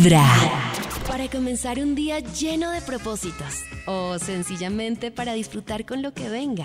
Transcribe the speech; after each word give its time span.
Vibra. 0.00 0.24
Para 1.06 1.28
comenzar 1.28 1.78
un 1.78 1.94
día 1.94 2.20
lleno 2.20 2.70
de 2.70 2.80
propósitos 2.80 3.64
o 3.84 4.18
sencillamente 4.18 5.10
para 5.10 5.34
disfrutar 5.34 5.84
con 5.84 6.00
lo 6.00 6.14
que 6.14 6.30
venga. 6.30 6.64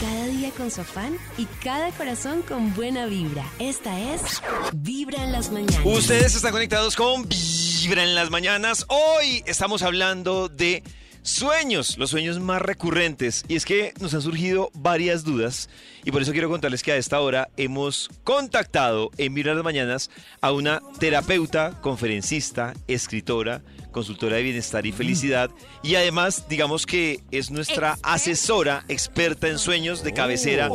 Cada 0.00 0.26
día 0.26 0.50
con 0.52 0.70
su 0.70 0.82
afán 0.82 1.16
y 1.36 1.46
cada 1.64 1.90
corazón 1.90 2.42
con 2.42 2.74
buena 2.74 3.06
vibra. 3.06 3.44
Esta 3.58 3.98
es 3.98 4.40
Vibra 4.72 5.24
en 5.24 5.32
las 5.32 5.50
mañanas. 5.50 5.80
Ustedes 5.84 6.36
están 6.36 6.52
conectados 6.52 6.94
con 6.94 7.28
Vibra 7.28 8.04
en 8.04 8.14
las 8.14 8.30
mañanas. 8.30 8.86
Hoy 8.88 9.42
estamos 9.44 9.82
hablando 9.82 10.48
de 10.48 10.84
sueños, 11.28 11.98
los 11.98 12.10
sueños 12.10 12.40
más 12.40 12.62
recurrentes. 12.62 13.44
Y 13.48 13.56
es 13.56 13.64
que 13.64 13.92
nos 14.00 14.14
han 14.14 14.22
surgido 14.22 14.70
varias 14.74 15.24
dudas 15.24 15.68
y 16.04 16.10
por 16.10 16.22
eso 16.22 16.32
quiero 16.32 16.48
contarles 16.48 16.82
que 16.82 16.92
a 16.92 16.96
esta 16.96 17.20
hora 17.20 17.48
hemos 17.56 18.08
contactado 18.24 19.10
en 19.18 19.34
Vibra 19.34 19.52
en 19.52 19.58
las 19.58 19.64
mañanas 19.64 20.10
a 20.40 20.52
una 20.52 20.80
terapeuta, 20.98 21.80
conferencista, 21.80 22.72
escritora, 22.86 23.62
consultora 23.92 24.36
de 24.36 24.42
bienestar 24.42 24.86
y 24.86 24.92
felicidad 24.92 25.50
y 25.82 25.96
además 25.96 26.46
digamos 26.48 26.86
que 26.86 27.20
es 27.30 27.50
nuestra 27.50 27.98
asesora 28.02 28.84
experta 28.88 29.48
en 29.48 29.58
sueños 29.58 30.02
de 30.02 30.14
cabecera 30.14 30.68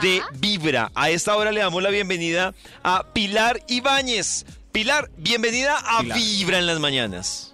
de 0.00 0.22
Vibra. 0.38 0.90
A 0.94 1.10
esta 1.10 1.36
hora 1.36 1.52
le 1.52 1.60
damos 1.60 1.82
la 1.82 1.90
bienvenida 1.90 2.54
a 2.82 3.04
Pilar 3.12 3.60
Ibáñez. 3.68 4.46
Pilar, 4.72 5.10
bienvenida 5.16 5.76
a 5.76 6.02
Vibra 6.02 6.58
en 6.58 6.66
las 6.66 6.78
mañanas. 6.78 7.47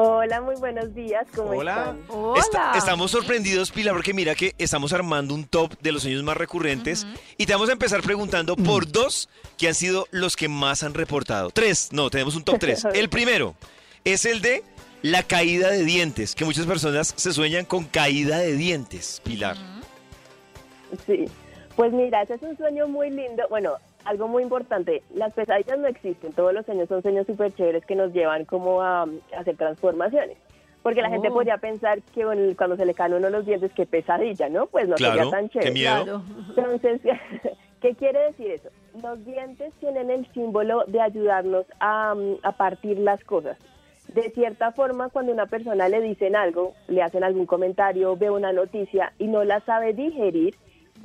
Hola, 0.00 0.42
muy 0.42 0.56
buenos 0.56 0.94
días. 0.94 1.26
¿Cómo 1.34 1.54
están? 1.54 2.00
Está- 2.36 2.72
estamos 2.76 3.10
sorprendidos, 3.10 3.70
Pilar, 3.70 3.94
porque 3.94 4.12
mira 4.12 4.34
que 4.34 4.54
estamos 4.58 4.92
armando 4.92 5.32
un 5.32 5.44
top 5.46 5.72
de 5.80 5.90
los 5.90 6.02
sueños 6.02 6.22
más 6.22 6.36
recurrentes 6.36 7.06
y 7.38 7.46
te 7.46 7.54
vamos 7.54 7.70
a 7.70 7.72
empezar 7.72 8.02
preguntando 8.02 8.56
por 8.56 8.90
dos 8.92 9.30
que 9.56 9.68
han 9.68 9.74
sido 9.74 10.06
los 10.10 10.36
que 10.36 10.48
más 10.48 10.82
han 10.82 10.92
reportado. 10.92 11.48
Tres, 11.50 11.88
no, 11.92 12.10
tenemos 12.10 12.36
un 12.36 12.44
top 12.44 12.58
tres. 12.58 12.84
El 12.94 13.08
primero 13.08 13.54
es 14.04 14.26
el 14.26 14.42
de 14.42 14.62
la 15.00 15.22
caída 15.22 15.70
de 15.70 15.82
dientes, 15.84 16.34
que 16.34 16.44
muchas 16.44 16.66
personas 16.66 17.14
se 17.16 17.32
sueñan 17.32 17.64
con 17.64 17.84
caída 17.84 18.36
de 18.36 18.52
dientes, 18.52 19.22
Pilar. 19.24 19.56
Sí. 21.06 21.24
Pues 21.74 21.92
mira, 21.92 22.20
ese 22.22 22.34
es 22.34 22.42
un 22.42 22.56
sueño 22.58 22.86
muy 22.86 23.08
lindo. 23.10 23.44
Bueno, 23.48 23.76
algo 24.06 24.28
muy 24.28 24.42
importante, 24.42 25.02
las 25.14 25.32
pesadillas 25.34 25.78
no 25.78 25.86
existen. 25.88 26.32
Todos 26.32 26.52
los 26.52 26.64
sueños 26.66 26.88
son 26.88 27.02
sueños 27.02 27.26
súper 27.26 27.52
chéveres 27.54 27.84
que 27.84 27.94
nos 27.96 28.12
llevan 28.12 28.44
como 28.44 28.80
a, 28.82 29.02
a 29.02 29.06
hacer 29.38 29.56
transformaciones. 29.56 30.36
Porque 30.82 31.02
la 31.02 31.10
gente 31.10 31.30
podría 31.30 31.58
pensar 31.58 32.00
que 32.14 32.24
bueno, 32.24 32.42
cuando 32.56 32.76
se 32.76 32.86
le 32.86 32.94
caen 32.94 33.14
uno 33.14 33.28
los 33.28 33.44
dientes, 33.44 33.72
qué 33.74 33.86
pesadilla, 33.86 34.48
¿no? 34.48 34.66
Pues 34.66 34.88
no 34.88 34.94
Claro, 34.94 35.16
sería 35.16 35.30
tan 35.30 35.48
qué 35.48 35.58
chévere. 35.58 35.72
miedo. 35.72 36.22
Entonces, 36.56 37.00
¿qué 37.80 37.94
quiere 37.96 38.20
decir 38.26 38.52
eso? 38.52 38.68
Los 39.02 39.24
dientes 39.24 39.72
tienen 39.80 40.10
el 40.10 40.26
símbolo 40.32 40.84
de 40.86 41.00
ayudarnos 41.00 41.66
a, 41.80 42.14
a 42.44 42.52
partir 42.52 42.98
las 42.98 43.24
cosas. 43.24 43.58
De 44.14 44.30
cierta 44.30 44.70
forma, 44.70 45.08
cuando 45.08 45.32
una 45.32 45.46
persona 45.46 45.88
le 45.88 46.00
dicen 46.00 46.36
algo, 46.36 46.74
le 46.86 47.02
hacen 47.02 47.24
algún 47.24 47.46
comentario, 47.46 48.16
ve 48.16 48.30
una 48.30 48.52
noticia 48.52 49.12
y 49.18 49.26
no 49.26 49.42
la 49.42 49.58
sabe 49.62 49.92
digerir, 49.92 50.54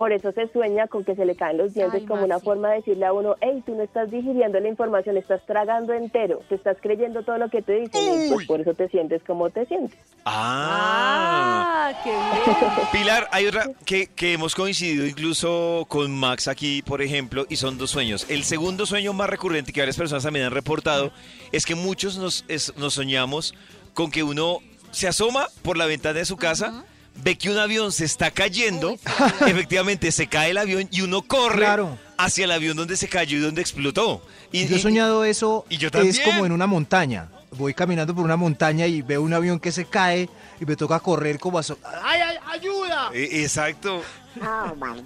por 0.01 0.11
eso 0.11 0.31
se 0.31 0.47
sueña 0.47 0.87
con 0.87 1.03
que 1.03 1.13
se 1.15 1.25
le 1.25 1.35
caen 1.35 1.59
los 1.59 1.75
dientes 1.75 2.01
Ay, 2.01 2.07
como 2.07 2.23
una 2.25 2.39
forma 2.39 2.69
de 2.69 2.77
decirle 2.77 3.05
a 3.05 3.13
uno, 3.13 3.35
hey, 3.39 3.61
tú 3.67 3.75
no 3.75 3.83
estás 3.83 4.09
digiriendo 4.09 4.59
la 4.59 4.67
información, 4.67 5.15
estás 5.15 5.45
tragando 5.45 5.93
entero, 5.93 6.41
te 6.49 6.55
estás 6.55 6.77
creyendo 6.81 7.21
todo 7.21 7.37
lo 7.37 7.49
que 7.49 7.61
te 7.61 7.73
dicen, 7.81 8.25
y 8.25 8.33
pues 8.33 8.47
por 8.47 8.61
eso 8.61 8.73
te 8.73 8.87
sientes 8.89 9.21
como 9.27 9.51
te 9.51 9.63
sientes. 9.67 9.95
Ah. 10.25 11.93
Ah, 11.93 12.01
qué 12.03 12.09
bien. 12.09 12.87
Pilar, 12.91 13.27
hay 13.31 13.45
otra 13.45 13.67
que, 13.85 14.07
que 14.07 14.33
hemos 14.33 14.55
coincidido 14.55 15.05
incluso 15.05 15.85
con 15.87 16.11
Max 16.17 16.47
aquí, 16.47 16.81
por 16.81 17.03
ejemplo, 17.03 17.45
y 17.47 17.57
son 17.57 17.77
dos 17.77 17.91
sueños. 17.91 18.25
El 18.27 18.43
segundo 18.43 18.87
sueño 18.87 19.13
más 19.13 19.29
recurrente 19.29 19.71
que 19.71 19.81
varias 19.81 19.97
personas 19.97 20.23
también 20.23 20.45
han 20.45 20.51
reportado 20.51 21.11
es 21.51 21.63
que 21.67 21.75
muchos 21.75 22.17
nos, 22.17 22.43
es- 22.47 22.75
nos 22.77 22.95
soñamos 22.95 23.53
con 23.93 24.09
que 24.09 24.23
uno 24.23 24.61
se 24.89 25.07
asoma 25.07 25.45
por 25.61 25.77
la 25.77 25.85
ventana 25.85 26.17
de 26.19 26.25
su 26.25 26.37
casa, 26.37 26.85
ve 27.15 27.37
que 27.37 27.49
un 27.49 27.57
avión 27.57 27.91
se 27.91 28.05
está 28.05 28.31
cayendo, 28.31 28.91
Uy, 28.93 28.97
sí. 29.03 29.45
efectivamente 29.47 30.11
se 30.11 30.27
cae 30.27 30.51
el 30.51 30.57
avión 30.57 30.87
y 30.91 31.01
uno 31.01 31.21
corre 31.23 31.59
Claro. 31.59 31.97
hacia 32.17 32.45
el 32.45 32.51
avión 32.51 32.77
donde 32.77 32.97
se 32.97 33.07
cayó 33.07 33.37
y 33.37 33.41
donde 33.41 33.61
explotó. 33.61 34.25
Y, 34.51 34.67
Yo 34.67 34.75
he 34.75 34.79
soñado 34.79 35.23
eso, 35.25 35.65
y 35.69 35.77
yo 35.77 35.89
es 35.93 36.19
como 36.19 36.45
en 36.45 36.51
una 36.51 36.67
montaña. 36.67 37.29
Voy 37.53 37.73
caminando 37.73 38.15
por 38.15 38.23
una 38.23 38.37
montaña 38.37 38.87
y 38.87 39.01
veo 39.01 39.21
un 39.21 39.33
avión 39.33 39.59
que 39.59 39.73
se 39.73 39.83
cae 39.85 40.29
y 40.61 40.65
me 40.65 40.77
toca 40.77 40.99
correr 41.01 41.37
como 41.37 41.59
a... 41.59 41.63
so- 41.63 41.77
¡Ay, 42.01 42.21
ay, 42.21 42.30
ayuda! 42.51 43.09
Eh, 43.13 43.41
Exacto. 43.41 44.01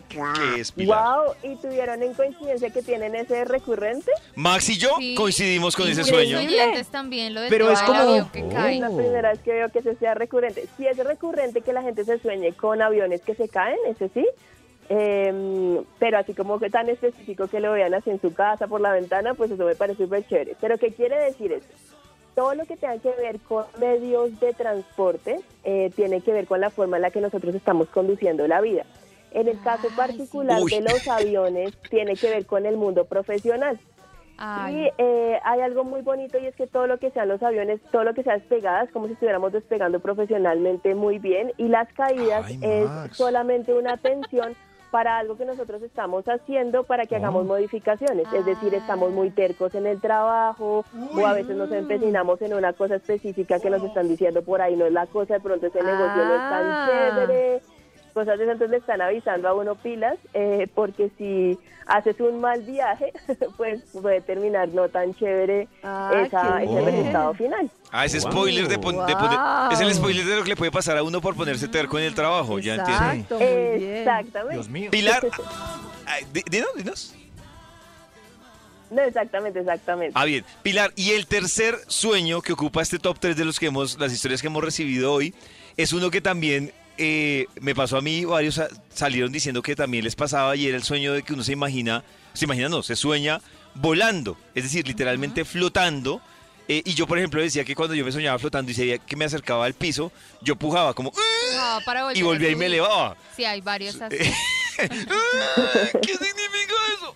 ¿Qué 0.07 0.59
es, 0.61 0.72
Pilar? 0.72 1.17
Wow, 1.17 1.33
¿y 1.51 1.56
tuvieron 1.56 2.03
en 2.03 2.13
coincidencia 2.13 2.69
que 2.69 2.83
tienen 2.83 3.16
ese 3.16 3.44
recurrente? 3.45 4.11
Max 4.35 4.69
y 4.69 4.78
yo 4.78 4.89
Sí. 5.00 5.16
coincidimos 5.16 5.75
con 5.75 5.88
ese 5.88 6.03
sueño. 6.03 6.38
también, 6.91 7.33
lo 7.33 7.41
Pero 7.50 7.72
es 7.72 7.81
como- 7.81 8.00
avión 8.00 8.29
que 8.29 8.44
Oh. 8.44 8.50
cae. 8.50 8.79
La 8.79 8.89
primera 8.89 9.31
vez 9.31 9.39
que 9.39 9.51
veo 9.51 9.69
que 9.69 9.79
ese 9.79 9.95
sea 9.95 10.13
recurrente. 10.13 10.67
Si 10.78 10.85
es 10.85 10.97
recurrente 10.97 11.61
que 11.61 11.73
la 11.73 11.81
gente 11.81 12.06
se 12.06 12.19
sueñe 12.19 12.53
con 12.53 12.81
aviones 12.81 13.22
que 13.22 13.33
se 13.35 13.50
caen, 13.50 13.77
ese 13.88 14.09
sí. 14.09 14.25
Eh, 14.89 15.81
pero 15.97 16.19
así 16.19 16.35
como 16.35 16.59
que 16.59 16.69
tan 16.69 16.88
específico 16.89 17.47
que 17.47 17.59
lo 17.59 17.72
vean 17.72 17.95
así 17.95 18.12
en 18.12 18.22
su 18.22 18.31
casa 18.33 18.67
por 18.67 18.79
la 18.81 18.91
ventana, 18.91 19.33
pues 19.33 19.50
eso 19.50 19.66
me 19.66 19.73
parece 19.75 20.03
súper 20.03 20.27
chévere. 20.27 20.56
Pero 20.62 20.77
¿qué 20.77 20.94
quiere 20.94 21.17
decir 21.23 21.51
eso? 21.51 21.66
Todo 22.35 22.53
lo 22.53 22.66
que 22.66 22.75
tenga 22.75 22.97
que 22.97 23.12
ver 23.12 23.40
con 23.40 23.66
medios 23.79 24.40
de 24.40 24.53
transporte 24.53 25.40
eh, 25.63 25.90
tiene 25.96 26.22
que 26.22 26.34
ver 26.34 26.46
con 26.46 26.59
la 26.59 26.69
forma 26.69 26.97
en 26.97 27.03
la 27.03 27.12
que 27.12 27.22
nosotros 27.22 27.56
estamos 27.56 27.88
conduciendo 27.90 28.47
la 28.47 28.62
vida. 28.62 28.85
En 29.31 29.47
el 29.47 29.62
caso 29.62 29.88
Ay, 29.90 29.96
particular 29.96 30.62
sí. 30.68 30.75
de 30.75 30.81
los 30.81 31.07
aviones, 31.07 31.74
tiene 31.90 32.16
que 32.16 32.29
ver 32.29 32.45
con 32.45 32.66
el 32.66 32.78
mundo 32.78 33.06
profesional. 33.06 33.79
Ay, 34.38 34.75
Y 34.75 34.91
eh, 34.97 35.40
hay 35.44 35.62
algo 35.62 35.85
muy 35.85 36.01
bonito 36.01 36.38
y 36.38 36.45
es 36.45 36.56
que 36.56 36.68
todo 36.68 36.88
lo 36.88 37.00
que 37.00 37.09
sean 37.12 37.29
los 37.29 37.41
aviones, 37.41 37.79
todo 37.91 38.03
lo 38.03 38.13
que 38.13 38.24
sea 38.24 38.34
despegada 38.34 38.84
es 38.84 38.91
como 38.91 39.07
si 39.07 39.13
estuviéramos 39.13 39.53
despegando 39.53 40.01
profesionalmente 40.01 40.94
muy 40.94 41.19
bien 41.19 41.53
y 41.57 41.69
las 41.69 41.91
caídas 41.94 42.45
Ay, 42.47 42.59
es 42.62 42.90
solamente 43.16 43.74
una 43.74 43.94
atención 43.94 44.56
para 44.91 45.18
algo 45.18 45.35
que 45.38 45.46
nosotros 45.46 45.81
estamos 45.81 46.25
haciendo 46.28 46.84
para 46.84 47.06
que 47.06 47.16
hagamos 47.16 47.46
modificaciones. 47.46 48.28
Es 48.34 48.46
decir, 48.46 48.73
estamos 48.73 49.12
muy 49.12 49.29
tercos 49.29 49.75
en 49.75 49.88
el 49.88 50.00
trabajo 50.01 50.85
o 51.16 51.25
a 51.28 51.34
veces 51.34 51.56
nos 51.56 51.72
empecinamos 51.72 52.41
en 52.41 52.53
una 52.53 52.73
cosa 52.73 52.95
específica 52.95 53.59
que 53.59 53.69
nos 53.69 53.84
están 53.84 54.07
diciendo 54.07 54.41
por 54.44 54.62
ahí 54.62 54.75
no 54.75 54.85
es 54.85 54.94
la 54.94 55.06
cosa, 55.07 55.35
de 55.35 55.40
pronto 55.40 55.68
ese 55.68 55.81
negocio 55.84 56.25
no 56.25 56.34
es 56.35 56.50
tan 56.50 56.63
Ah. 56.66 56.90
chévere 56.90 57.62
cosas 58.16 58.38
de 58.40 58.46
esas, 58.46 58.53
entonces 58.53 58.72
le 58.72 58.78
están 58.78 59.02
avisando 59.02 59.48
a 59.50 59.53
uno 59.53 59.76
pilas, 59.76 60.18
eh, 60.34 60.68
porque 60.74 61.12
si 61.18 61.59
haces 61.86 62.18
un 62.22 62.40
mal 62.40 62.62
viaje, 62.64 63.12
pues 63.58 63.81
puede 64.02 64.22
terminar 64.22 64.70
no 64.70 64.88
tan 64.90 65.14
chévere 65.14 65.68
Ah, 65.84 66.12
esa- 66.25 66.64
ese 66.64 66.72
bien. 66.74 66.86
resultado 66.86 67.34
final. 67.36 67.70
Ah, 67.92 68.06
ese 68.06 68.20
spoiler 68.22 68.68
de, 68.70 68.80
pon- 68.80 69.06
de 69.06 69.14
poner- 69.16 69.40
es 69.74 69.80
el 69.81 69.94
spoiler 69.94 70.25
de 70.25 70.36
lo 70.38 70.44
que 70.44 70.50
le 70.50 70.56
puede 70.56 70.72
pasar 70.72 70.98
a 70.98 71.04
uno 71.04 71.20
por 71.22 71.36
ponerse 71.36 71.68
terco 71.68 72.00
en 72.00 72.06
el 72.06 72.16
trabajo, 72.16 72.58
ya 72.59 72.75
entiendo. 72.75 73.38
Bien. 73.38 73.96
Exactamente. 73.98 74.54
Dios 74.56 74.70
mío. 74.70 74.90
Pilar, 74.92 75.22
di- 76.34 76.44
dinos, 76.50 76.70
dinos. 76.75 77.16
No, 78.92 79.02
exactamente, 79.02 79.59
exactamente. 79.59 80.14
Ah, 80.16 80.25
bien. 80.25 80.46
Pilar, 80.64 80.92
y 80.96 81.12
el 81.12 81.28
tercer 81.28 81.75
sueño 81.88 82.42
que 82.42 82.54
ocupa 82.54 82.81
este 82.81 82.98
top 83.00 83.18
3 83.20 83.36
de 83.36 83.44
los 83.44 83.59
que 83.59 83.66
hemos, 83.66 84.00
las 84.00 84.14
historias 84.14 84.42
que 84.42 84.48
hemos 84.48 84.64
recibido 84.64 85.12
hoy, 85.12 85.34
es 85.75 85.92
uno 85.92 86.09
que 86.12 86.22
también 86.22 86.72
eh, 86.97 87.45
me 87.61 87.73
pasó 87.75 87.97
a 87.97 88.01
mí, 88.01 88.25
varios 88.25 88.56
sa- 88.56 88.69
salieron 88.94 89.31
diciendo 89.31 89.61
que 89.61 89.75
también 89.75 90.03
les 90.03 90.16
pasaba 90.16 90.56
y 90.56 90.67
era 90.67 90.78
el 90.78 90.83
sueño 90.83 91.13
de 91.13 91.23
que 91.23 91.33
uno 91.33 91.44
se 91.44 91.51
imagina, 91.53 92.03
se 92.33 92.45
imagina 92.45 92.69
no, 92.69 92.83
se 92.83 92.95
sueña 92.95 93.41
volando, 93.75 94.38
es 94.53 94.63
decir, 94.63 94.88
literalmente 94.88 95.45
flotando. 95.45 96.22
Eh, 96.67 96.81
y 96.83 96.95
yo, 96.95 97.06
por 97.06 97.17
ejemplo, 97.19 97.41
decía 97.41 97.63
que 97.63 97.75
cuando 97.75 97.94
yo 97.94 98.03
me 98.03 98.11
soñaba 98.11 98.39
flotando 98.39 98.72
y 98.72 98.73
se 98.73 98.81
veía 98.81 98.97
que 98.97 99.16
me 99.16 99.25
acercaba 99.25 99.66
al 99.66 99.75
piso, 99.75 100.11
yo 100.41 100.56
pujaba 100.56 100.94
como 100.95 101.11
No, 101.11 101.79
para 101.85 102.03
volver 102.06 102.17
y 102.17 102.22
a 102.22 102.23
volvía 102.23 102.50
y 102.50 102.56
me 102.56 102.66
elevaba. 102.66 103.16
Sí, 103.35 103.45
hay 103.45 103.62
varios 103.62 104.01
así. 104.01 104.17
¿Qué 104.77 106.12
significa 106.13 106.73
eso? 106.97 107.16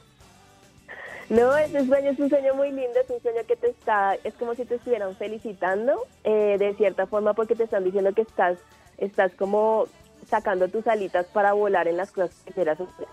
No, 1.29 1.55
ese 1.57 1.85
sueño 1.85 2.11
es 2.11 2.19
un 2.19 2.29
sueño 2.29 2.55
muy 2.55 2.69
lindo, 2.69 2.99
es 3.03 3.09
un 3.09 3.21
sueño 3.21 3.41
que 3.47 3.55
te 3.55 3.69
está, 3.69 4.15
es 4.23 4.33
como 4.35 4.55
si 4.55 4.65
te 4.65 4.75
estuvieran 4.75 5.15
felicitando, 5.15 6.07
eh, 6.23 6.55
de 6.59 6.73
cierta 6.75 7.05
forma, 7.07 7.33
porque 7.33 7.55
te 7.55 7.63
están 7.65 7.83
diciendo 7.83 8.13
que 8.13 8.21
estás, 8.21 8.57
estás 8.99 9.31
como 9.33 9.87
sacando 10.27 10.67
tus 10.67 10.85
alitas 10.87 11.25
para 11.27 11.53
volar 11.53 11.87
en 11.87 11.97
las 11.97 12.11
cosas 12.11 12.35
que 12.45 12.53
quieras 12.53 12.79
hacer. 12.79 13.07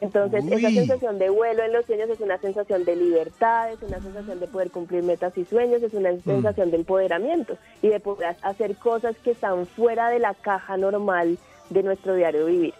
Entonces, 0.00 0.44
esa 0.50 0.68
sensación 0.68 1.18
de 1.18 1.30
vuelo 1.30 1.62
en 1.62 1.72
los 1.72 1.86
sueños 1.86 2.10
es 2.10 2.20
una 2.20 2.36
sensación 2.38 2.84
de 2.84 2.96
libertad, 2.96 3.72
es 3.72 3.82
una 3.82 3.98
sensación 4.00 4.40
de 4.40 4.46
poder 4.46 4.70
cumplir 4.70 5.02
metas 5.02 5.36
y 5.38 5.44
sueños, 5.46 5.82
es 5.82 5.94
una 5.94 6.10
sensación 6.22 6.70
de 6.70 6.76
empoderamiento 6.76 7.56
y 7.80 7.88
de 7.88 7.98
poder 7.98 8.36
hacer 8.42 8.76
cosas 8.76 9.16
que 9.24 9.30
están 9.30 9.66
fuera 9.66 10.10
de 10.10 10.18
la 10.18 10.34
caja 10.34 10.76
normal 10.76 11.38
de 11.70 11.82
nuestro 11.82 12.14
diario 12.14 12.44
vivir. 12.44 12.74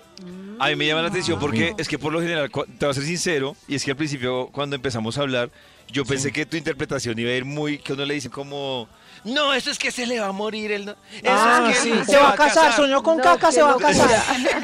A 0.59 0.69
mí 0.69 0.77
me 0.77 0.87
llama 0.87 1.03
la 1.03 1.09
atención 1.09 1.39
porque 1.41 1.75
es 1.79 1.89
que 1.89 1.99
por 1.99 2.13
lo 2.13 2.21
general, 2.21 2.51
te 2.51 2.87
voy 2.87 2.91
a 2.91 2.95
ser 2.95 3.05
sincero, 3.05 3.57
y 3.67 3.77
es 3.77 3.85
que 3.85 3.93
al 3.93 3.97
principio 3.97 4.49
cuando 4.53 4.77
empezamos 4.77 5.17
a 5.17 5.23
hablar, 5.23 5.51
yo 5.89 6.05
pensé 6.05 6.33
que 6.33 6.45
tu 6.47 6.57
interpretación 6.57 7.19
iba 7.19 7.31
a 7.31 7.35
ir 7.35 7.45
muy, 7.45 7.79
que 7.79 7.93
uno 7.93 8.05
le 8.05 8.15
dice 8.15 8.29
como, 8.31 8.89
no, 9.25 9.55
eso 9.55 9.71
es 9.71 9.79
que 9.79 9.91
se 9.91 10.07
le 10.07 10.21
va 10.21 10.27
a 10.27 10.33
morir 10.33 10.73
el... 10.73 10.85
no- 10.87 10.93
Eso 10.93 11.23
Ah, 11.27 11.69
es 11.71 11.79
que 11.79 11.83
sí. 11.91 12.05
Se 12.05 12.17
va 12.17 12.31
a 12.31 12.35
casar, 12.35 12.73
soñó 12.73 13.03
con 13.03 13.17
No, 13.19 13.23
caca, 13.23 13.51
se 13.53 13.63
va 13.63 13.73
a 13.73 13.77
casar. 13.77 14.21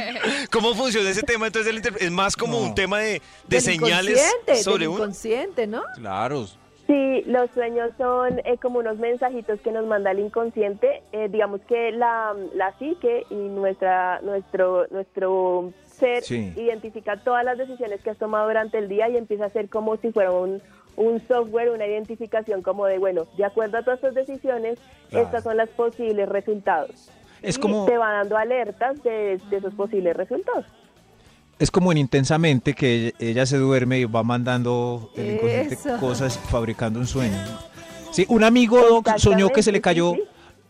¿Cómo 0.53 0.75
funciona 0.75 1.09
ese 1.11 1.23
tema? 1.23 1.47
Entonces 1.47 1.71
el 1.71 1.77
inter- 1.77 1.97
es 2.01 2.11
más 2.11 2.37
como 2.37 2.55
No. 2.59 2.67
un 2.67 2.75
tema 2.75 2.99
de, 2.99 3.13
de 3.15 3.21
Del 3.49 3.61
señales 3.61 4.19
inconsciente, 4.19 4.63
sobre 4.63 4.81
del 4.81 4.89
uno. 4.89 4.99
inconsciente, 4.99 5.67
¿no? 5.67 5.83
Claro. 5.97 6.47
Sí, 6.47 6.57
Sí, 6.89 7.23
los 7.27 7.49
sueños 7.55 7.91
son 7.97 8.41
eh, 8.41 8.59
como 8.61 8.81
unos 8.81 8.99
mensajitos 8.99 9.61
que 9.61 9.71
nos 9.71 9.87
manda 9.87 10.11
el 10.11 10.19
inconsciente. 10.19 11.03
Eh, 11.13 11.29
digamos 11.31 11.61
que 11.67 11.91
la, 11.93 12.35
la 12.55 12.77
psique 12.79 13.25
y 13.31 13.35
nuestra, 13.35 14.21
nuestro, 14.23 14.87
nuestro 14.91 15.73
ser 15.99 16.23
Sí. 16.25 16.53
identifica 16.57 17.17
todas 17.23 17.45
las 17.45 17.57
decisiones 17.57 18.03
que 18.03 18.11
has 18.11 18.19
tomado 18.19 18.47
durante 18.49 18.77
el 18.79 18.89
día 18.89 19.09
y 19.09 19.17
empieza 19.17 19.47
a 19.47 19.51
ser 19.51 19.71
como 19.71 19.97
si 19.99 20.11
fuera 20.13 20.33
un, 20.33 20.61
un 20.97 21.21
software, 21.27 21.71
una 21.71 21.87
identificación 21.87 22.63
como 22.63 22.87
de, 22.87 22.99
bueno, 22.99 23.27
de 23.37 23.45
acuerdo 23.45 23.79
a 23.79 23.83
todas 23.83 24.01
tus 24.01 24.15
decisiones, 24.15 24.79
Claro. 25.11 25.27
estas 25.27 25.45
son 25.45 25.57
los 25.57 25.69
posibles 25.71 26.29
resultados. 26.29 27.09
Es 27.43 27.57
Y 27.57 27.61
como- 27.61 27.85
te 27.87 27.97
va 27.99 28.13
dando 28.13 28.37
alertas 28.37 29.03
de, 29.03 29.41
de 29.51 29.57
esos 29.57 29.75
posibles 29.75 30.17
resultados. 30.17 30.65
Es 31.59 31.71
como 31.71 31.93
en 31.93 31.99
Intensamente 31.99 32.73
que 32.75 33.15
ella 33.19 33.47
se 33.47 33.57
duerme 33.59 34.01
y 34.01 34.05
va 34.05 34.23
mandando 34.23 35.11
el 35.17 35.35
inconsciente 35.35 35.75
Eso. 35.75 35.99
cosas 35.99 36.39
fabricando 36.39 36.99
un 36.99 37.07
sueño. 37.07 37.37
Sí, 38.11 38.27
un 38.29 38.43
amigo 38.45 39.03
soñó 39.17 39.49
que 39.51 39.63
se 39.63 39.73
le 39.73 39.81
cayó, 39.81 40.13
sí, 40.15 40.23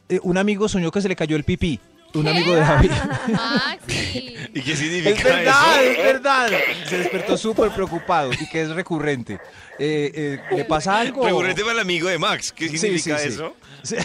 sí. 0.09 0.17
eh, 0.17 0.21
un 0.23 0.39
amigo 0.39 0.69
soñó 0.69 0.91
que 0.91 1.01
se 1.01 1.09
le 1.09 1.17
cayó 1.17 1.37
el 1.37 1.45
pipí. 1.45 1.81
Un 2.15 2.29
amigo 2.29 2.53
de 2.55 2.61
David. 2.61 2.91
Maxi. 3.29 4.37
¿Y 4.55 4.61
qué 4.63 4.73
Es 4.73 4.79
significa 4.79 5.25
verdad, 5.29 5.83
eso? 5.83 5.91
es 6.01 6.05
verdad. 6.05 6.51
Se 6.89 6.99
despertó 6.99 7.37
súper 7.37 7.71
preocupado 7.71 8.33
y 8.33 8.47
que 8.49 8.63
es 8.63 8.71
recurrente. 8.71 9.35
Eh, 9.79 10.13
eh, 10.15 10.41
¿Le 10.57 10.65
pasa 10.67 10.99
algo? 11.01 11.25
Recurrente 11.25 11.63
para 11.63 11.73
el 11.75 11.79
amigo 11.81 12.09
de 12.09 12.19
Max. 12.19 12.53
¿Qué 12.53 12.69
significa 12.69 13.19
sí, 13.19 13.29
sí. 13.29 13.35
eso? 13.35 13.55
Sí. 13.83 13.97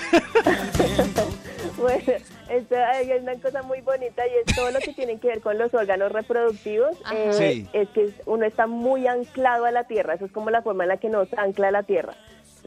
Bueno, 1.77 2.01
esto 2.49 2.75
hay 2.75 3.11
una 3.11 3.35
cosa 3.35 3.61
muy 3.61 3.81
bonita 3.81 4.23
y 4.25 4.31
es 4.49 4.55
todo 4.55 4.71
lo 4.71 4.79
que 4.79 4.93
tiene 4.93 5.19
que 5.19 5.27
ver 5.27 5.41
con 5.41 5.57
los 5.59 5.73
órganos 5.73 6.11
reproductivos. 6.11 6.97
Eh, 7.13 7.31
Sí. 7.33 7.67
Es 7.73 7.87
que 7.89 8.09
uno 8.25 8.45
está 8.45 8.65
muy 8.67 9.05
anclado 9.05 9.65
a 9.65 9.71
la 9.71 9.83
tierra, 9.83 10.15
eso 10.15 10.25
es 10.25 10.31
como 10.31 10.49
la 10.49 10.61
forma 10.63 10.83
en 10.85 10.89
la 10.89 10.97
que 10.97 11.09
nos 11.09 11.27
ancla 11.33 11.67
a 11.67 11.71
la 11.71 11.83
tierra. 11.83 12.13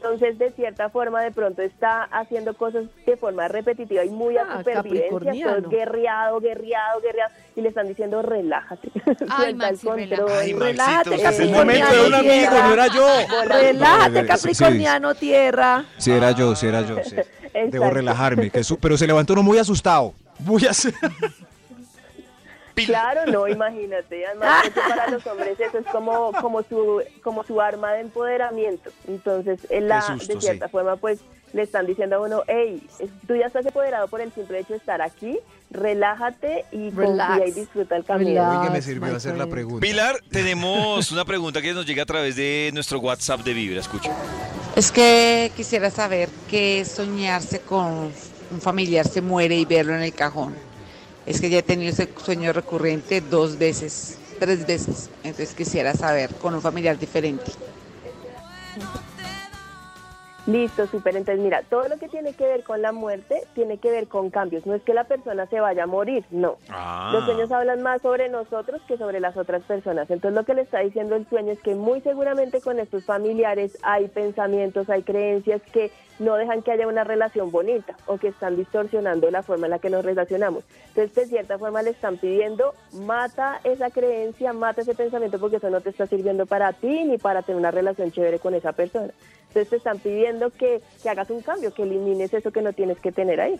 Entonces, 0.03 0.39
de 0.39 0.49
cierta 0.51 0.89
forma, 0.89 1.21
de 1.21 1.29
pronto 1.31 1.61
está 1.61 2.03
haciendo 2.05 2.55
cosas 2.55 2.85
de 3.05 3.17
forma 3.17 3.47
repetitiva 3.47 4.03
y 4.03 4.09
muy 4.09 4.35
a 4.35 4.41
Ah, 4.49 4.57
supervivencia, 4.57 5.11
todo 5.11 5.69
guerreado, 5.69 6.39
guerreado, 6.39 7.01
guerreado, 7.01 7.31
y 7.55 7.61
le 7.61 7.69
están 7.69 7.87
diciendo, 7.87 8.23
relájate, 8.23 8.89
el 9.45 9.55
Maxi, 9.57 9.85
control. 9.85 10.31
Ay, 10.31 10.53
Relájate, 10.53 11.15
Es 11.15 11.39
el 11.39 11.49
Eh, 11.49 11.53
momento 11.53 11.93
de 11.93 12.07
un 12.07 12.13
amigo, 12.15 12.33
tierra. 12.33 12.67
no 12.67 12.73
era 12.73 12.87
yo. 12.87 13.07
Relájate, 13.45 14.21
Sí, 14.21 14.27
Capricorniano, 14.27 15.13
tierra. 15.13 15.85
Sí, 15.97 16.11
era 16.11 16.31
yo, 16.31 16.55
sí, 16.55 16.65
era 16.65 16.81
yo. 16.81 16.95
sí. 17.03 17.15
Debo 17.67 17.91
relajarme. 17.91 18.49
que 18.49 18.63
su- 18.63 18.79
pero 18.79 18.97
se 18.97 19.05
levantó 19.05 19.33
uno 19.33 19.43
muy 19.43 19.59
asustado. 19.59 20.13
Muy 20.39 20.65
Claro, 22.75 23.31
no, 23.31 23.47
imagínate. 23.47 24.25
Además, 24.25 24.69
para 24.75 25.09
los 25.09 25.25
hombres 25.27 25.59
eso 25.59 25.77
es 25.79 25.85
como, 25.87 26.31
como, 26.41 26.63
su, 26.63 27.01
como 27.23 27.43
su 27.43 27.61
arma 27.61 27.93
de 27.93 28.01
empoderamiento. 28.01 28.89
Entonces, 29.07 29.59
en 29.69 29.87
la, 29.87 30.01
susto, 30.01 30.33
de 30.33 30.41
cierta 30.41 30.65
sí. 30.65 30.71
forma, 30.71 30.95
pues 30.97 31.19
le 31.53 31.63
están 31.63 31.85
diciendo 31.85 32.15
a 32.15 32.19
uno, 32.21 32.43
hey, 32.47 32.81
tú 33.27 33.35
ya 33.35 33.47
estás 33.47 33.65
empoderado 33.65 34.07
por 34.07 34.21
el 34.21 34.31
simple 34.31 34.59
hecho 34.59 34.73
de 34.73 34.77
estar 34.77 35.01
aquí, 35.01 35.37
relájate 35.69 36.65
y 36.71 36.91
Relax. 36.91 37.29
confía 37.29 37.47
y 37.47 37.51
disfruta 37.51 37.97
el 37.97 38.05
camino. 38.05 38.49
Relax. 38.49 38.71
Me 38.71 38.81
sirvió 38.81 39.15
hacer 39.15 39.37
la 39.37 39.47
pregunta. 39.47 39.81
Pilar, 39.81 40.15
tenemos 40.31 41.11
una 41.11 41.25
pregunta 41.25 41.61
que 41.61 41.73
nos 41.73 41.85
llega 41.85 42.03
a 42.03 42.05
través 42.05 42.35
de 42.35 42.71
nuestro 42.73 42.99
WhatsApp 42.99 43.41
de 43.41 43.53
Vibra. 43.53 43.81
Escucha. 43.81 44.15
Es 44.75 44.91
que 44.91 45.51
quisiera 45.55 45.89
saber 45.89 46.29
qué 46.49 46.81
es 46.81 46.91
soñarse 46.91 47.59
con 47.59 48.11
un 48.51 48.61
familiar 48.61 49.07
se 49.07 49.21
muere 49.21 49.55
y 49.55 49.65
verlo 49.65 49.95
en 49.95 50.03
el 50.03 50.13
cajón. 50.13 50.55
Es 51.25 51.39
que 51.39 51.49
ya 51.49 51.59
he 51.59 51.63
tenido 51.63 51.91
ese 51.91 52.09
sueño 52.17 52.51
recurrente 52.53 53.21
dos 53.21 53.57
veces, 53.57 54.17
tres 54.39 54.65
veces. 54.65 55.09
Entonces 55.23 55.53
quisiera 55.53 55.93
saber 55.93 56.33
con 56.35 56.53
un 56.55 56.61
familiar 56.61 56.97
diferente. 56.97 57.51
Listo, 60.47 60.87
súper. 60.87 61.15
Entonces, 61.15 61.43
mira, 61.43 61.61
todo 61.69 61.87
lo 61.87 61.97
que 61.97 62.07
tiene 62.07 62.33
que 62.33 62.45
ver 62.45 62.63
con 62.63 62.81
la 62.81 62.91
muerte 62.91 63.43
tiene 63.53 63.77
que 63.77 63.91
ver 63.91 64.07
con 64.07 64.31
cambios. 64.31 64.65
No 64.65 64.73
es 64.73 64.81
que 64.81 64.93
la 64.93 65.03
persona 65.03 65.45
se 65.45 65.59
vaya 65.59 65.83
a 65.83 65.87
morir, 65.87 66.25
no. 66.31 66.57
Ah. 66.69 67.11
Los 67.13 67.25
sueños 67.25 67.51
hablan 67.51 67.83
más 67.83 68.01
sobre 68.01 68.27
nosotros 68.27 68.81
que 68.87 68.97
sobre 68.97 69.19
las 69.19 69.37
otras 69.37 69.61
personas. 69.63 70.09
Entonces 70.09 70.35
lo 70.35 70.43
que 70.43 70.55
le 70.55 70.61
está 70.63 70.79
diciendo 70.79 71.15
el 71.15 71.27
sueño 71.29 71.51
es 71.51 71.59
que 71.61 71.75
muy 71.75 72.01
seguramente 72.01 72.59
con 72.59 72.79
estos 72.79 73.05
familiares 73.05 73.77
hay 73.83 74.07
pensamientos, 74.07 74.89
hay 74.89 75.03
creencias 75.03 75.61
que 75.71 75.91
no 76.21 76.35
dejan 76.35 76.61
que 76.61 76.71
haya 76.71 76.87
una 76.87 77.03
relación 77.03 77.51
bonita 77.51 77.95
o 78.05 78.17
que 78.17 78.29
están 78.29 78.55
distorsionando 78.55 79.29
la 79.31 79.41
forma 79.41 79.65
en 79.65 79.71
la 79.71 79.79
que 79.79 79.89
nos 79.89 80.05
relacionamos. 80.05 80.63
Entonces 80.89 81.15
de 81.15 81.25
cierta 81.25 81.57
forma 81.57 81.81
le 81.81 81.89
están 81.89 82.17
pidiendo, 82.17 82.73
mata 82.93 83.59
esa 83.63 83.89
creencia, 83.89 84.53
mata 84.53 84.81
ese 84.81 84.93
pensamiento 84.93 85.39
porque 85.39 85.57
eso 85.57 85.69
no 85.69 85.81
te 85.81 85.89
está 85.89 86.05
sirviendo 86.05 86.45
para 86.45 86.73
ti 86.73 87.03
ni 87.03 87.17
para 87.17 87.41
tener 87.41 87.59
una 87.59 87.71
relación 87.71 88.11
chévere 88.11 88.39
con 88.39 88.53
esa 88.53 88.71
persona. 88.71 89.11
Entonces 89.47 89.69
te 89.69 89.75
están 89.77 89.99
pidiendo 89.99 90.51
que, 90.51 90.81
que 91.01 91.09
hagas 91.09 91.29
un 91.31 91.41
cambio, 91.41 91.73
que 91.73 91.83
elimines 91.83 92.33
eso 92.33 92.51
que 92.51 92.61
no 92.61 92.71
tienes 92.71 92.99
que 92.99 93.11
tener 93.11 93.41
ahí. 93.41 93.59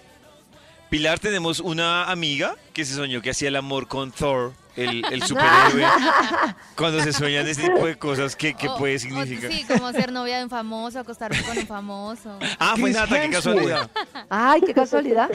Pilar, 0.92 1.20
tenemos 1.20 1.62
una 1.62 2.12
amiga 2.12 2.56
que 2.74 2.84
se 2.84 2.94
soñó 2.96 3.22
que 3.22 3.30
hacía 3.30 3.48
el 3.48 3.56
amor 3.56 3.88
con 3.88 4.12
Thor, 4.12 4.52
el, 4.76 5.06
el 5.06 5.24
superhéroe. 5.24 5.86
Cuando 6.76 7.00
se 7.02 7.14
sueñan 7.14 7.48
este 7.48 7.64
tipo 7.70 7.86
de 7.86 7.96
cosas, 7.98 8.36
¿qué, 8.36 8.54
qué 8.56 8.68
O- 8.68 8.76
puede 8.78 8.98
o- 8.98 9.00
significar? 9.00 9.50
sí, 9.54 9.64
como 9.66 9.90
ser 9.94 10.12
novia 10.12 10.38
de 10.40 10.44
un 10.44 10.50
famoso, 10.50 11.00
acostarme 11.00 11.42
con 11.44 11.58
un 11.58 11.66
famoso. 11.66 12.38
Ah, 12.60 12.74
fue 12.78 12.92
Chris 12.92 12.96
Nata, 12.98 13.22
qué 13.22 13.30
casualidad. 13.30 13.90
Ay, 14.30 14.60
qué 14.62 14.74
casualidad. 14.74 15.30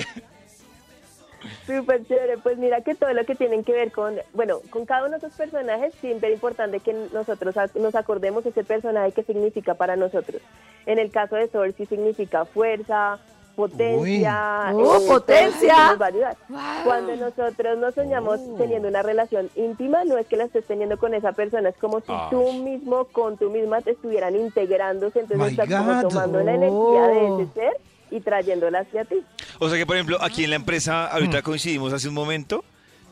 Súper 1.66 2.06
chévere, 2.06 2.36
pues 2.38 2.58
mira 2.58 2.82
que 2.82 2.94
todo 2.94 3.14
lo 3.14 3.24
que 3.24 3.34
tienen 3.34 3.64
que 3.64 3.72
ver 3.72 3.92
con, 3.92 4.14
bueno, 4.34 4.58
con 4.68 4.84
cada 4.84 5.06
uno 5.06 5.12
de 5.12 5.26
esos 5.26 5.32
personajes, 5.32 5.94
siempre 6.02 6.28
es 6.28 6.34
importante 6.34 6.80
que 6.80 6.92
nosotros 7.14 7.54
nos 7.76 7.94
acordemos 7.94 8.44
ese 8.44 8.62
personaje 8.62 9.12
que 9.12 9.22
significa 9.22 9.72
para 9.72 9.96
nosotros. 9.96 10.42
En 10.84 10.98
el 10.98 11.10
caso 11.10 11.36
de 11.36 11.48
Thor 11.48 11.72
sí 11.74 11.86
significa 11.86 12.44
fuerza, 12.44 13.18
potencia, 13.56 14.70
Uy. 14.72 14.82
¡Oh, 14.84 15.06
potencia! 15.08 15.72
eso 15.72 15.90
nos 15.92 16.00
va 16.00 16.04
a 16.04 16.08
ayudar. 16.08 16.36
Wow. 16.48 16.60
Cuando 16.84 17.16
nosotros 17.16 17.78
nos 17.78 17.94
soñamos 17.94 18.38
Oh. 18.40 18.54
teniendo 18.58 18.88
una 18.88 19.02
relación 19.02 19.48
íntima, 19.56 20.04
no 20.04 20.18
es 20.18 20.26
que 20.26 20.36
la 20.36 20.44
estés 20.44 20.64
teniendo 20.66 20.98
con 20.98 21.14
esa 21.14 21.32
persona, 21.32 21.70
es 21.70 21.76
como 21.78 22.00
si 22.00 22.06
Ay. 22.08 22.28
tú 22.30 22.52
mismo 22.52 23.06
con 23.06 23.36
tú 23.38 23.50
misma 23.50 23.80
te 23.80 23.92
estuvieran 23.92 24.36
integrándose, 24.36 25.20
entonces 25.20 25.38
My 25.38 25.50
estás 25.50 25.68
como 25.68 26.08
tomando 26.08 26.40
la 26.42 26.54
energía 26.54 27.06
de 27.08 27.18
Oh. 27.20 27.40
ese 27.40 27.52
ser 27.54 27.72
y 28.10 28.20
trayéndola 28.20 28.80
hacia 28.80 29.04
ti. 29.04 29.16
O 29.58 29.68
sea 29.68 29.76
que, 29.78 29.86
por 29.86 29.96
ejemplo, 29.96 30.18
aquí 30.20 30.44
en 30.44 30.50
la 30.50 30.56
empresa, 30.56 31.06
ahorita 31.06 31.42
coincidimos 31.42 31.92
hace 31.92 32.08
un 32.08 32.14
momento 32.14 32.62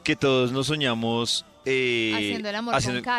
que 0.05 0.14
todos 0.14 0.52
nos 0.52 0.67
soñamos 0.67 1.44
eh, 1.67 2.13
Haciendo 2.15 2.49
el 2.49 2.55
amor 2.57 2.75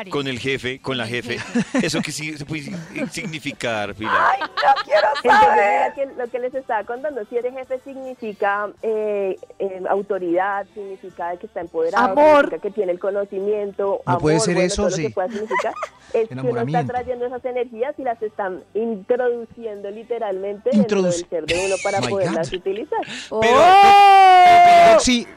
con 0.10 0.28
el 0.28 0.40
jefe, 0.40 0.80
con 0.80 0.98
la 0.98 1.08
jefe. 1.08 1.40
jefe. 1.40 1.64
¿Eso 1.88 2.02
qué 2.02 2.12
sí- 2.12 2.38
se 2.38 2.46
puede 2.46 2.64
significar, 3.12 3.94
Pilar? 3.96 4.16
Ay, 4.18 4.40
no 4.42 4.84
quiero 4.84 5.08
Entonces, 5.24 5.48
saber. 5.50 5.94
que 5.94 6.06
lo 6.18 6.28
que 6.30 6.40
les 6.40 6.54
estaba 6.56 6.84
contando, 6.84 7.26
si 7.30 7.38
eres 7.38 7.54
jefe 7.54 7.80
significa 7.84 8.70
eh, 8.82 9.38
eh, 9.60 9.82
autoridad, 9.90 10.66
significa 10.74 11.36
que 11.38 11.48
está 11.48 11.62
empoderado, 11.62 12.12
Amor. 12.12 12.36
significa 12.46 12.62
que 12.62 12.72
tiene 12.72 12.92
el 12.92 13.00
conocimiento, 13.00 14.02
No 14.06 14.12
amor, 14.12 14.22
puede 14.22 14.40
ser 14.40 14.54
bueno, 14.56 14.68
eso, 14.68 14.76
todo 14.84 14.90
lo 14.92 14.96
sí. 14.96 15.02
que 15.04 15.10
pueda 15.10 15.28
significar, 15.30 15.74
es 16.14 16.30
que 16.30 16.36
uno 16.36 16.62
está 16.62 16.86
trayendo 16.86 17.26
esas 17.26 17.46
energías 17.46 17.96
y 17.98 18.04
las 18.04 18.22
están 18.22 18.64
introduciendo 18.74 19.90
literalmente 19.92 20.70
dentro 20.72 21.00
Introduc- 21.02 21.12
del 21.12 21.30
ser 21.30 21.46
de 21.46 21.66
uno 21.66 21.76
para 21.84 22.02
My 22.02 22.08
poderlas 22.08 22.52
God. 22.52 22.58
utilizar. 22.60 23.00
Pero- 23.42 23.58
¡Oh! 23.58 25.00
Sí, 25.00 25.26
¿Qué 25.26 25.32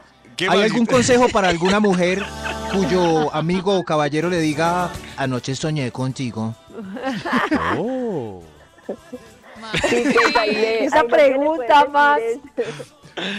¿hay 0.47 0.59
más? 0.59 0.71
algún 0.71 0.85
consejo 0.85 1.27
para 1.29 1.49
alguna 1.49 1.79
mujer 1.79 2.23
cuyo 2.71 3.33
amigo 3.33 3.77
o 3.79 3.83
caballero 3.83 4.29
le 4.29 4.39
diga, 4.39 4.91
anoche 5.17 5.55
soñé 5.55 5.91
contigo? 5.91 6.55
Oh. 7.77 8.41
Sí, 9.89 10.03
pues 10.13 10.35
ahí 10.35 10.53
le- 10.53 10.85
Esa 10.85 11.03
pregunta, 11.03 12.17
es- 12.19 12.39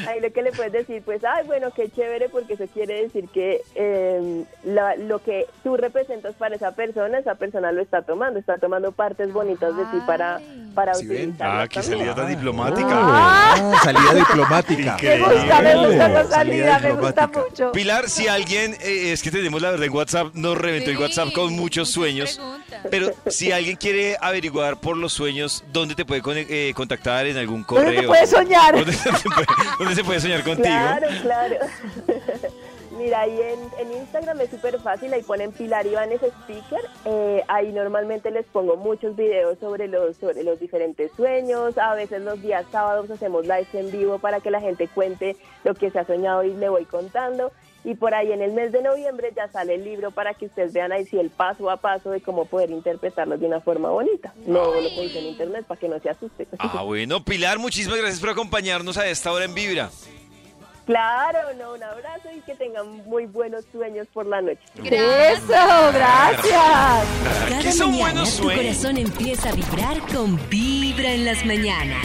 Ahí 0.08 0.20
lo 0.20 0.32
que 0.32 0.42
le 0.42 0.52
puedes 0.52 0.72
decir, 0.72 1.02
pues, 1.04 1.22
ay, 1.24 1.46
bueno, 1.46 1.70
qué 1.74 1.88
chévere, 1.90 2.28
porque 2.28 2.54
eso 2.54 2.64
quiere 2.72 3.02
decir 3.02 3.28
que 3.32 3.62
eh, 3.74 4.44
la- 4.64 4.96
lo 4.96 5.18
que 5.20 5.46
tú 5.62 5.76
representas 5.76 6.34
para 6.34 6.54
esa 6.56 6.72
persona, 6.72 7.18
esa 7.18 7.34
persona 7.34 7.72
lo 7.72 7.80
está 7.82 8.02
tomando, 8.02 8.38
está 8.38 8.58
tomando 8.58 8.92
partes 8.92 9.32
bonitas 9.32 9.76
de 9.76 9.84
ti 9.86 9.98
para, 10.06 10.40
para 10.74 10.94
¿Sí 10.94 11.06
ven? 11.06 11.18
utilizarlas 11.30 11.64
Ah, 11.64 11.68
qué 11.68 11.82
salida 11.82 12.14
tan 12.14 12.28
diplomática. 12.28 12.88
Ah, 12.92 13.72
salida 13.82 14.14
diplomática. 14.14 14.96
Me 15.02 15.18
gusta, 15.18 15.60
me 15.62 15.76
gusta 15.76 16.06
esa 16.06 16.24
salida, 16.26 16.78
me 16.78 16.92
gusta 16.92 17.26
mucho. 17.26 17.72
Pilar, 17.72 18.08
si 18.08 18.28
alguien, 18.28 18.74
eh, 18.80 19.12
es 19.12 19.22
que 19.22 19.30
tenemos 19.30 19.60
la 19.62 19.70
verdad 19.70 19.86
en 19.86 19.92
WhatsApp, 19.92 20.34
nos 20.34 20.56
reventó 20.56 20.90
el 20.90 20.98
WhatsApp 20.98 21.32
con 21.32 21.52
muchos 21.54 21.90
sueños. 21.90 22.36
preguntas. 22.36 22.59
Pero 22.90 23.12
si 23.26 23.52
alguien 23.52 23.76
quiere 23.76 24.16
averiguar 24.20 24.80
por 24.80 24.96
los 24.96 25.12
sueños, 25.12 25.64
¿dónde 25.72 25.94
te 25.94 26.04
puede 26.04 26.22
eh, 26.48 26.72
contactar? 26.74 27.26
¿En 27.26 27.36
algún 27.36 27.64
¿Dónde 27.68 28.06
correo? 28.06 28.26
soñar? 28.26 28.76
¿Dónde 28.76 28.92
se 28.92 29.10
puede, 29.10 29.46
dónde 29.78 29.94
se 29.94 30.04
puede 30.04 30.20
soñar 30.20 30.44
contigo? 30.44 30.68
Claro, 30.68 31.08
claro. 31.22 31.56
Mira, 33.00 33.20
ahí 33.20 33.40
en, 33.40 33.88
en 33.88 33.96
Instagram 33.98 34.40
es 34.42 34.50
súper 34.50 34.78
fácil, 34.80 35.12
ahí 35.14 35.22
ponen 35.22 35.52
Pilar 35.52 35.86
Ibanes 35.86 36.20
Speaker, 36.22 36.80
eh, 37.06 37.42
ahí 37.48 37.72
normalmente 37.72 38.30
les 38.30 38.44
pongo 38.46 38.76
muchos 38.76 39.16
videos 39.16 39.58
sobre 39.58 39.88
los, 39.88 40.16
sobre 40.18 40.42
los 40.42 40.60
diferentes 40.60 41.10
sueños, 41.16 41.78
a 41.78 41.94
veces 41.94 42.20
los 42.20 42.42
días 42.42 42.66
sábados 42.70 43.10
hacemos 43.10 43.44
lives 43.44 43.74
en 43.74 43.90
vivo 43.90 44.18
para 44.18 44.40
que 44.40 44.50
la 44.50 44.60
gente 44.60 44.86
cuente 44.86 45.36
lo 45.64 45.74
que 45.74 45.90
se 45.90 45.98
ha 45.98 46.04
soñado 46.04 46.44
y 46.44 46.52
le 46.52 46.68
voy 46.68 46.84
contando, 46.84 47.52
Y 47.82 47.94
por 47.94 48.14
ahí 48.14 48.30
en 48.32 48.42
el 48.42 48.52
mes 48.52 48.72
de 48.72 48.82
noviembre 48.82 49.32
ya 49.34 49.48
sale 49.48 49.74
el 49.74 49.84
libro 49.84 50.10
para 50.10 50.34
que 50.34 50.46
ustedes 50.46 50.72
vean 50.74 50.92
ahí 50.92 51.06
sí 51.06 51.18
el 51.18 51.30
paso 51.30 51.70
a 51.70 51.78
paso 51.78 52.10
de 52.10 52.20
cómo 52.20 52.44
poder 52.44 52.70
interpretarlos 52.70 53.40
de 53.40 53.46
una 53.46 53.60
forma 53.60 53.88
bonita. 53.88 54.34
No 54.46 54.74
lo 54.74 54.82
dice 54.82 55.18
en 55.18 55.26
internet 55.26 55.64
para 55.66 55.80
que 55.80 55.88
no 55.88 55.98
se 55.98 56.10
asuste. 56.10 56.46
Ah, 56.58 56.82
bueno, 56.82 57.24
Pilar, 57.24 57.58
muchísimas 57.58 57.98
gracias 57.98 58.20
por 58.20 58.28
acompañarnos 58.30 58.98
a 58.98 59.06
esta 59.08 59.32
hora 59.32 59.46
en 59.46 59.54
Vibra. 59.54 59.90
Claro, 60.86 61.38
no, 61.56 61.74
un 61.74 61.82
abrazo 61.82 62.28
y 62.36 62.40
que 62.40 62.54
tengan 62.54 63.04
muy 63.06 63.26
buenos 63.26 63.64
sueños 63.70 64.08
por 64.12 64.26
la 64.26 64.40
noche. 64.40 64.58
Eso, 64.82 65.92
gracias. 65.94 67.04
¿Qué 67.46 67.54
Cada 67.54 67.72
son 67.72 67.90
mañana 67.92 68.10
buenos 68.12 68.36
tu 68.36 68.42
sueños? 68.42 68.64
corazón 68.64 68.96
empieza 68.96 69.50
a 69.50 69.52
vibrar 69.52 70.00
con 70.12 70.38
Vibra 70.48 71.12
en 71.12 71.24
las 71.26 71.44
mañanas. 71.46 72.04